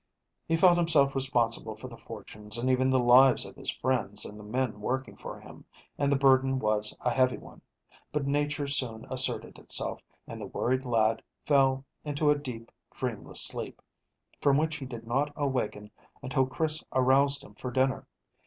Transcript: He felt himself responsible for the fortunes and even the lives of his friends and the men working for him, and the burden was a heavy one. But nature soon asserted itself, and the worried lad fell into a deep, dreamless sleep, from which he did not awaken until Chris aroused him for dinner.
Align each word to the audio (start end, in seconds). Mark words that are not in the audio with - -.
He 0.47 0.57
felt 0.57 0.79
himself 0.79 1.13
responsible 1.13 1.75
for 1.75 1.87
the 1.87 1.95
fortunes 1.95 2.57
and 2.57 2.71
even 2.71 2.89
the 2.89 2.97
lives 2.97 3.45
of 3.45 3.55
his 3.55 3.69
friends 3.69 4.25
and 4.25 4.39
the 4.39 4.43
men 4.43 4.81
working 4.81 5.15
for 5.15 5.39
him, 5.39 5.63
and 5.95 6.11
the 6.11 6.15
burden 6.15 6.57
was 6.57 6.97
a 7.01 7.11
heavy 7.11 7.37
one. 7.37 7.61
But 8.11 8.25
nature 8.25 8.65
soon 8.65 9.05
asserted 9.11 9.59
itself, 9.59 10.01
and 10.25 10.41
the 10.41 10.47
worried 10.47 10.85
lad 10.85 11.21
fell 11.45 11.85
into 12.03 12.31
a 12.31 12.35
deep, 12.35 12.71
dreamless 12.95 13.41
sleep, 13.41 13.79
from 14.41 14.57
which 14.57 14.77
he 14.77 14.87
did 14.87 15.05
not 15.05 15.31
awaken 15.35 15.91
until 16.23 16.47
Chris 16.47 16.83
aroused 16.91 17.43
him 17.43 17.53
for 17.53 17.69
dinner. 17.69 18.07